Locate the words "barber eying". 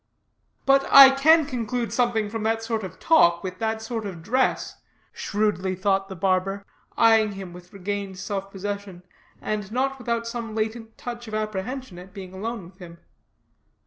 6.15-7.33